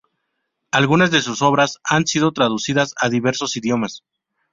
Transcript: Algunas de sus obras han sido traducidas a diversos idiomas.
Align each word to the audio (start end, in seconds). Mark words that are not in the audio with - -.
Algunas 0.71 1.11
de 1.11 1.21
sus 1.21 1.43
obras 1.43 1.77
han 1.83 2.07
sido 2.07 2.31
traducidas 2.31 2.95
a 2.99 3.07
diversos 3.07 3.55
idiomas. 3.55 4.03